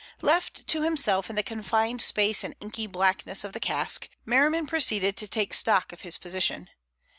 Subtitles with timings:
[0.23, 5.15] Left to himself in the confined space and inky blackness of the cask, Merriman proceeded
[5.17, 6.71] to take stock of his position.